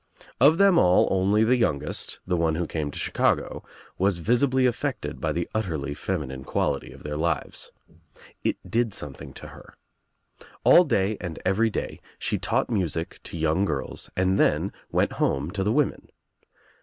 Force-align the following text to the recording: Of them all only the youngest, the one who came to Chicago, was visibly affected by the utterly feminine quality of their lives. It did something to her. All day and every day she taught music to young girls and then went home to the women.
Of 0.39 0.57
them 0.57 0.79
all 0.79 1.07
only 1.11 1.43
the 1.43 1.57
youngest, 1.57 2.21
the 2.25 2.35
one 2.35 2.55
who 2.55 2.65
came 2.65 2.89
to 2.89 2.97
Chicago, 2.97 3.63
was 3.99 4.17
visibly 4.17 4.65
affected 4.65 5.21
by 5.21 5.31
the 5.31 5.47
utterly 5.53 5.93
feminine 5.93 6.43
quality 6.43 6.91
of 6.91 7.03
their 7.03 7.17
lives. 7.17 7.71
It 8.43 8.57
did 8.67 8.95
something 8.95 9.31
to 9.33 9.49
her. 9.49 9.75
All 10.63 10.85
day 10.85 11.17
and 11.21 11.37
every 11.45 11.69
day 11.69 11.99
she 12.17 12.39
taught 12.39 12.67
music 12.71 13.19
to 13.25 13.37
young 13.37 13.63
girls 13.63 14.09
and 14.17 14.39
then 14.39 14.73
went 14.91 15.13
home 15.21 15.51
to 15.51 15.63
the 15.63 15.71
women. 15.71 16.07